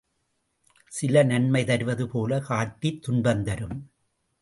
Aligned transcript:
சில 0.91 1.23
நன்மை 1.23 1.65
தருவது 1.65 2.07
போலக் 2.07 2.45
காட்டி 2.45 2.99
துன்பம் 2.99 3.43
தரும். 3.43 3.91